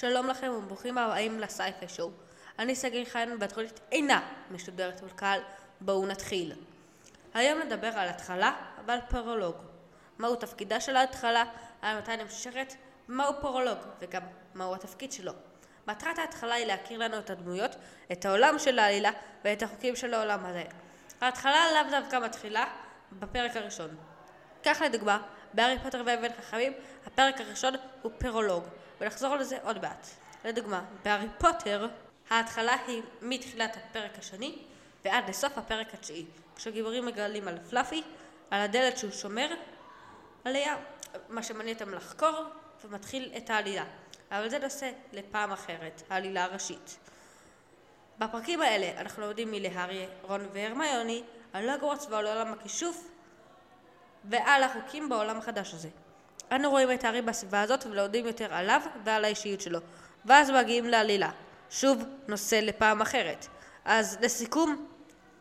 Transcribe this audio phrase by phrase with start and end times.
[0.00, 2.10] שלום לכם וברוכים הבאים לסייפי שואו.
[2.58, 5.40] אני סגי חן והתוכנית אינה משודרת בקהל.
[5.80, 6.52] בואו נתחיל.
[7.34, 8.52] היום נדבר על התחלה
[8.86, 9.54] ועל פרולוג.
[10.18, 11.44] מהו תפקידה של ההתחלה,
[11.82, 12.74] על מתי נמשכת,
[13.08, 14.22] ומהו פרולוג, וגם
[14.54, 15.32] מהו התפקיד שלו.
[15.88, 17.76] מטרת ההתחלה היא להכיר לנו את הדמויות,
[18.12, 19.10] את העולם של העלילה
[19.44, 20.64] ואת החוקים של העולם הזה.
[21.20, 22.64] ההתחלה לאו דווקא מתחילה
[23.12, 23.96] בפרק הראשון.
[24.64, 25.22] כך לדוגמה,
[25.54, 26.72] בהארי פוטר ואבן חכמים,
[27.06, 28.64] הפרק הראשון הוא פרולוג,
[29.00, 30.06] ונחזור לזה עוד מעט.
[30.44, 31.88] לדוגמה, בהארי פוטר,
[32.30, 34.58] ההתחלה היא מתחילת הפרק השני
[35.04, 36.24] ועד לסוף הפרק התשיעי,
[36.56, 38.02] כשגיבורים מגלים על פלאפי,
[38.50, 39.54] על הדלת שהוא שומר
[40.44, 40.76] עליה,
[41.28, 42.44] מה שמעניין אותם לחקור,
[42.84, 43.84] ומתחיל את העלילה.
[44.30, 46.98] אבל זה נושא לפעם אחרת, העלילה הראשית.
[48.18, 51.22] בפרקים האלה אנחנו לומדים מלהארי, רון והרמיוני
[51.52, 53.08] על הוגוורטס ועל עולם הכישוף
[54.24, 55.88] ועל החוקים בעולם החדש הזה.
[56.52, 59.78] אנו רואים את הארי בסביבה הזאת ולומדים יותר עליו ועל האישיות שלו,
[60.24, 61.30] ואז מגיעים לעלילה.
[61.70, 63.46] שוב, נושא לפעם אחרת.
[63.84, 64.86] אז לסיכום,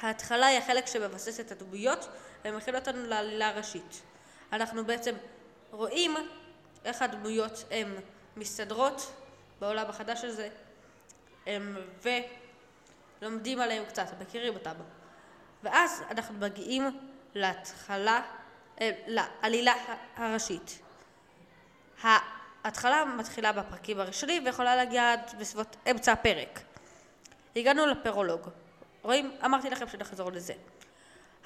[0.00, 2.08] ההתחלה היא החלק שמבסס את הדמויות
[2.44, 4.02] ומכין אותנו לעלילה הראשית.
[4.52, 5.14] אנחנו בעצם
[5.70, 6.14] רואים
[6.84, 7.94] איך הדמויות הן
[8.36, 9.12] מסתדרות
[9.60, 10.48] בעולם החדש הזה
[13.22, 14.74] ולומדים עליהם קצת, מכירים אותם.
[15.62, 16.98] ואז אנחנו מגיעים
[17.34, 18.20] להתחלה,
[19.06, 19.74] לעלילה
[20.16, 20.78] הראשית.
[22.02, 26.60] ההתחלה מתחילה בפרקים הראשונים ויכולה להגיע עד בסביבות אמצע הפרק.
[27.56, 28.40] הגענו לפרולוג.
[29.02, 29.36] רואים?
[29.44, 30.54] אמרתי לכם שנחזור לזה.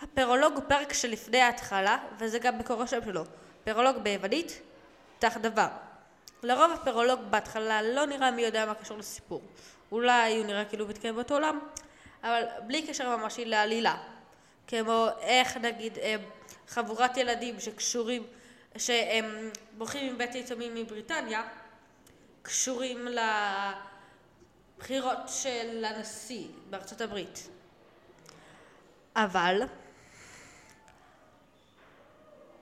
[0.03, 3.25] הפרולוג הוא פרק שלפני ההתחלה, וזה גם מקור השם שלו.
[3.65, 4.61] פרולוג ביוונית,
[5.19, 5.67] תח דבר.
[6.43, 9.43] לרוב הפרולוג בהתחלה לא נראה מי יודע מה קשור לסיפור.
[9.93, 11.59] אולי הוא נראה כאילו מתקיים באותו עולם,
[12.23, 13.97] אבל בלי קשר ממשי לעלילה.
[14.67, 16.17] כמו איך נגיד אה,
[16.69, 18.23] חבורת ילדים שקשורים,
[18.79, 21.43] שהם בורחים מבית יתומים מבריטניה,
[22.43, 23.09] קשורים
[24.79, 27.49] לבחירות של הנשיא בארצות הברית.
[29.17, 29.63] אבל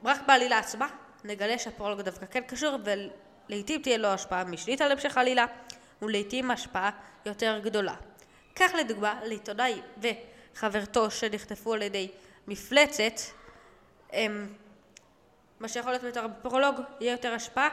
[0.05, 0.89] רק בעלילה עצמה
[1.25, 5.47] נגלה שהפרולוג דווקא כן קשור ולעיתים תהיה לו השפעה משנית על המשך העלילה
[6.03, 6.91] ולעיתים השפעה
[7.27, 7.95] יותר גדולה.
[8.57, 12.09] כך לדוגמה לעיתונאי וחברתו שנחטפו על ידי
[12.47, 13.21] מפלצת
[15.61, 17.69] מה שיכול להיות יותר בפרולוג יהיה יותר השפעה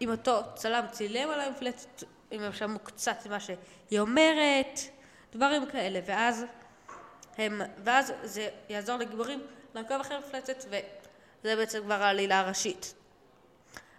[0.00, 2.02] אם אותו צלם צילם על המפלצת
[2.32, 4.80] אם הם שמעו קצת מה שהיא אומרת
[5.32, 6.44] דברים כאלה ואז
[7.38, 9.42] הם, ואז זה יעזור לגיבורים
[9.74, 12.94] לעקוב אחרי מפלצת וזה בעצם כבר העלילה הראשית.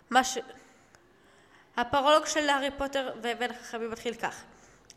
[0.09, 0.37] מה ש...
[1.77, 4.43] הפרולוג של הארי פוטר ובן החכמים מתחיל כך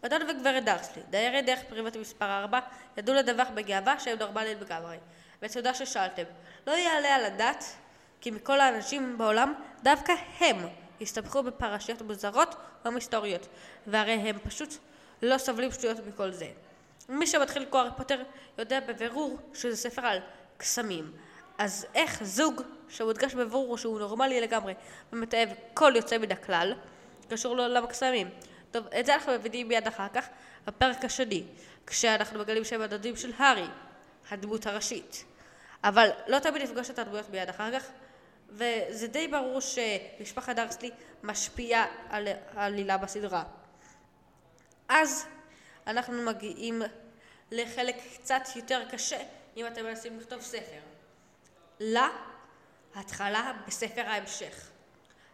[0.06, 2.60] אדון וגברת דרסלי, דיירי דרך פריבט מספר 4,
[2.96, 4.96] ידעו לדווח בגאווה שהם נורמליים לגמרי.
[5.42, 6.22] ותודה ששאלתם.
[6.66, 7.64] לא יעלה על הדעת
[8.20, 10.56] כי מכל האנשים בעולם, דווקא הם
[11.00, 12.54] הסתבכו בפרשיות מוזרות
[12.86, 13.46] או מסתוריות,
[13.86, 14.74] והרי הם פשוט
[15.22, 16.48] לא סובלים שטויות מכל זה.
[17.08, 18.22] מי שמתחיל לקרוא הארי פוטר
[18.58, 20.18] יודע בבירור שזה ספר על
[20.56, 21.12] קסמים.
[21.58, 24.74] אז איך זוג שמודגש בבירור שהוא נורמלי לגמרי
[25.12, 26.74] ומתאהב כל יוצא מן הכלל,
[27.28, 28.30] קשור לעולם הקסמים?
[28.70, 30.26] טוב, את זה אנחנו מבינים מיד אחר כך,
[30.66, 31.44] בפרק השני,
[31.86, 33.66] כשאנחנו מגלים שהם הדודים של הארי,
[34.30, 35.24] הדמות הראשית.
[35.84, 37.86] אבל לא תמיד נפגוש את הדמויות מיד אחר כך,
[38.48, 40.90] וזה די ברור שמשפחת דרסלי
[41.22, 43.44] משפיעה על העלילה בסדרה.
[44.88, 45.26] אז
[45.86, 46.82] אנחנו מגיעים
[47.50, 49.18] לחלק קצת יותר קשה
[49.56, 50.80] אם אתם מנסים לכתוב ספר.
[51.80, 54.70] להתחלה בספר ההמשך.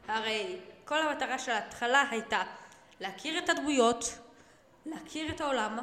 [0.08, 2.42] הרי כל המטרה של ההתחלה הייתה
[3.00, 4.18] להכיר את הדמויות,
[4.86, 5.78] להכיר את העולם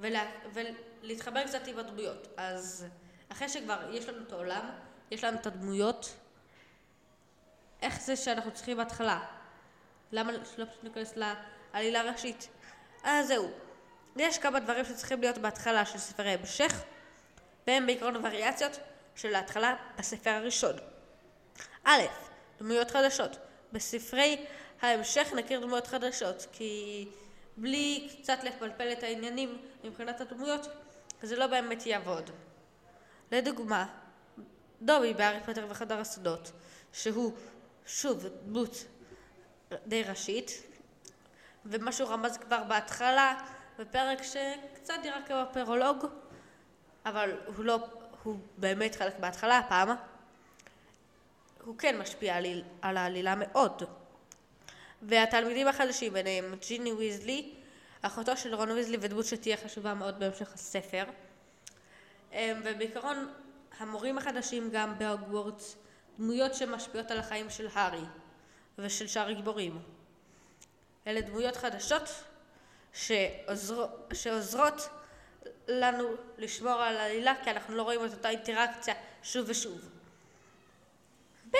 [0.00, 2.28] ולה, ולהתחבר קצת עם הדמויות.
[2.36, 2.86] אז
[3.28, 4.70] אחרי שכבר יש לנו את העולם,
[5.10, 6.16] יש לנו את הדמויות,
[7.82, 9.20] איך זה שאנחנו צריכים בהתחלה?
[10.12, 12.48] למה לא פשוט ניכנס לעלילה הראשית?
[13.04, 13.50] אז זהו.
[14.16, 16.82] יש כמה דברים שצריכים להיות בהתחלה של ספרי המשך,
[17.66, 18.78] והם בעיקרון וריאציות
[19.14, 20.76] של ההתחלה בספר הראשון.
[21.84, 22.00] א',
[22.60, 23.36] דמויות חדשות.
[23.72, 24.46] בספרי
[24.82, 27.04] ההמשך נכיר דמויות חדשות, כי
[27.56, 30.68] בלי קצת לפלפל את העניינים מבחינת הדמויות,
[31.22, 32.30] זה לא באמת יעבוד.
[33.32, 33.86] לדוגמה,
[34.82, 36.52] דובי בהארי פוטר וחדר הסודות,
[36.92, 37.32] שהוא
[37.86, 38.84] שוב דמות
[39.86, 40.62] די ראשית,
[41.66, 43.40] ומה שהוא רמז כבר בהתחלה,
[43.78, 46.06] בפרק שקצת נראה כמו פרולוג,
[47.06, 47.78] אבל הוא לא,
[48.22, 49.88] הוא באמת חלק בהתחלה הפעם,
[51.64, 53.82] הוא כן משפיע על, על העלילה מאוד.
[55.02, 57.54] והתלמידים החדשים ביניהם ג'יני ויזלי,
[58.02, 61.04] אחותו של רון ויזלי ודמות שתהיה חשובה מאוד בהמשך הספר.
[62.36, 63.32] אמ, ובעיקרון
[63.78, 65.76] המורים החדשים גם בהוגוורטס,
[66.18, 68.04] דמויות שמשפיעות על החיים של הארי
[68.78, 69.82] ושל שאר הגיבורים.
[71.06, 72.02] אלה דמויות חדשות
[72.92, 74.88] שעוזר, שעוזרות
[75.68, 79.80] לנו לשמור על העלילה, כי אנחנו לא רואים את אותה אינטראקציה שוב ושוב.
[81.50, 81.56] ב'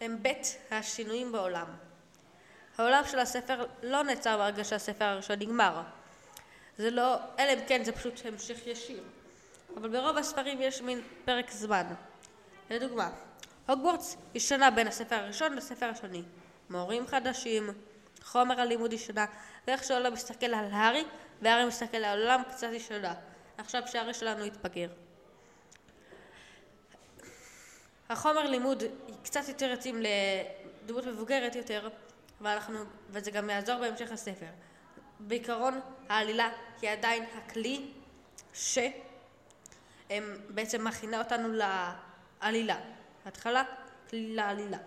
[0.00, 0.28] הם ב'
[0.70, 1.66] השינויים בעולם.
[2.78, 5.82] העולם של הספר לא נעצר ברגע שהספר הראשון נגמר.
[6.78, 9.02] זה לא, אלא אם כן זה פשוט המשך ישיר.
[9.76, 11.86] אבל ברוב הספרים יש מין פרק זמן.
[12.70, 13.10] לדוגמה,
[13.68, 16.22] הוגוורטס השתנה בין הספר הראשון לספר השני.
[16.70, 17.70] מורים חדשים,
[18.22, 19.26] חומר הלימוד השתנה,
[19.66, 21.04] ואיך שעולם מסתכל על הארי,
[21.42, 23.14] והארי מסתכל על העולם קצת השתנה.
[23.58, 24.88] עכשיו שהארי שלנו התבגר.
[28.08, 28.82] החומר לימוד
[29.22, 30.02] קצת יותר יתאים
[30.82, 31.88] לדמות מבוגרת יותר,
[32.40, 32.78] ואנחנו,
[33.10, 34.46] וזה גם יעזור בהמשך הספר.
[35.20, 36.50] בעיקרון העלילה
[36.82, 37.90] היא עדיין הכלי
[40.48, 42.76] שבעצם מכינה אותנו לעלילה.
[43.26, 43.62] התחלה,
[44.12, 44.78] לעלילה.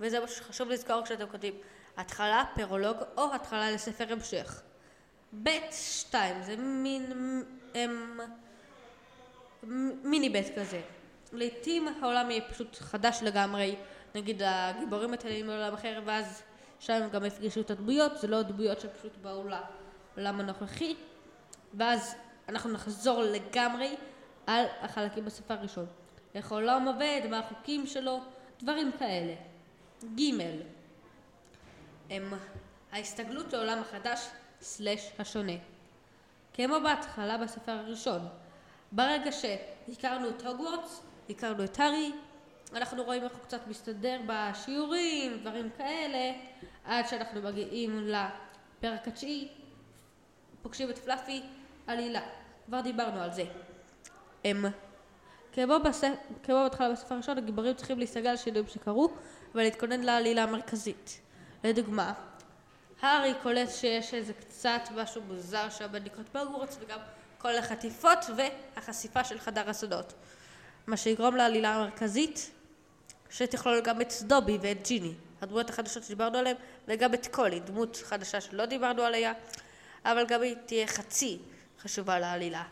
[0.00, 1.54] וזה מה שחשוב לזכור כשאתם כותבים
[1.96, 4.62] התחלה, פרולוג או התחלה לספר המשך.
[5.42, 7.12] ב' שתיים זה מין
[7.74, 8.20] הם,
[10.04, 10.80] מיני ב' כזה.
[11.32, 13.76] לעתים העולם יהיה פשוט חדש לגמרי,
[14.14, 16.42] נגיד הגיבורים מטיילים לעולם אחר ואז
[16.80, 19.44] שם הם גם הפגישו את הדמויות, זה לא דמויות שפשוט באו
[20.16, 20.94] לעולם הנוכחי
[21.74, 22.14] ואז
[22.48, 23.96] אנחנו נחזור לגמרי
[24.46, 25.86] על החלקים בספר הראשון.
[26.34, 28.20] איך העולם עובד, מה החוקים שלו,
[28.62, 29.34] דברים כאלה.
[30.04, 30.20] ג'
[32.10, 32.32] הם
[32.92, 34.28] ההסתגלות לעולם החדש
[34.60, 35.52] סלש השונה.
[36.54, 38.28] כמו בהתחלה בספר הראשון.
[38.92, 42.12] ברגע שהכרנו את הוגוורטס, הכרנו את הארי,
[42.72, 46.32] אנחנו רואים איך הוא קצת מסתדר בשיעורים, דברים כאלה,
[46.84, 49.48] עד שאנחנו מגיעים לפרק התשיעי,
[50.62, 51.42] פוגשים את פלאפי,
[51.86, 52.20] עלילה.
[52.66, 53.44] כבר דיברנו על זה.
[54.44, 54.64] הם,
[55.52, 56.08] כמו, בספ...
[56.42, 59.10] כמו בהתחלה בספר הראשון, הגיבורים צריכים להסתגל על שינויים שקרו
[59.54, 61.20] ולהתכונן לעלילה המרכזית.
[61.64, 62.12] לדוגמה,
[63.02, 66.98] הארי קולט שיש איזה קצת משהו מוזר שם בדיקות בגורץ וגם
[67.38, 70.12] כל החטיפות והחשיפה של חדר הסודות.
[70.86, 72.50] מה שיגרום לעלילה המרכזית
[73.30, 76.56] שתכלול גם את דובי ואת ג'יני, הדמויות החדשות שדיברנו עליהן,
[76.88, 79.32] וגם את קולי, דמות חדשה שלא דיברנו עליה,
[80.04, 81.38] אבל גם היא תהיה חצי
[81.80, 82.62] חשובה לעלילה.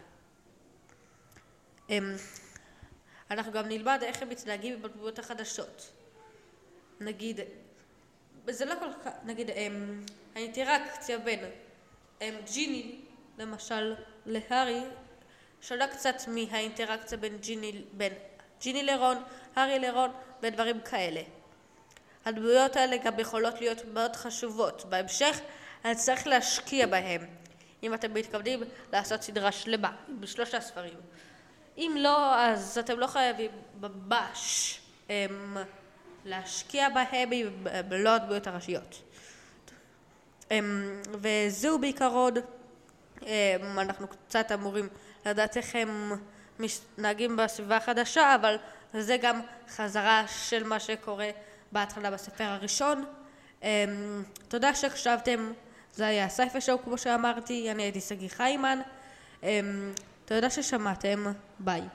[1.91, 2.17] אמ,
[3.31, 5.93] אנחנו גם נלמד איך הם מתנהגים בדמויות החדשות.
[7.01, 7.41] נגיד,
[8.47, 10.05] זה לא כל כך, נגיד, הם,
[10.35, 11.41] האינטראקציה בין
[12.21, 13.01] הם, ג'יני,
[13.39, 13.95] למשל,
[14.27, 14.83] להארי,
[15.63, 18.13] שונה קצת מהאינטראקציה בין ג'יני, בין
[18.61, 19.23] ג'יני לרון,
[19.57, 20.11] הארי לרון
[20.43, 21.23] ודברים כאלה.
[22.25, 24.85] הדמויות האלה גם יכולות להיות מאוד חשובות.
[24.89, 25.41] בהמשך
[25.85, 27.27] אני צריך להשקיע בהם,
[27.83, 28.61] אם אתם מתכוונים
[28.93, 30.95] לעשות סדרה שלמה, בשלושה הספרים.
[31.81, 33.51] אם לא, אז אתם לא חייבים
[33.81, 35.57] ממש הם,
[36.25, 37.31] להשקיע בהם
[37.89, 39.03] בלא הדמויות הראשיות.
[40.51, 42.35] הם, וזהו בעיקרון,
[43.23, 44.89] הם, אנחנו קצת אמורים
[45.27, 46.13] לדעת איך הם
[46.59, 48.57] מתנהגים בסביבה החדשה, אבל
[48.95, 51.31] זה גם חזרה של מה שקורה
[51.73, 53.05] בהתחלה בספר הראשון.
[54.49, 55.53] תודה שהקשבתם,
[55.93, 58.81] זה היה סייפה שואו כמו שאמרתי, אני הייתי שגיא חיימן.
[60.35, 61.25] תודה ששמעתם,
[61.59, 61.83] ביי.